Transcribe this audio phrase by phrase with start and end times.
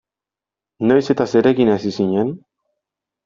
[0.91, 2.31] Noiz eta zerekin hasi zinen?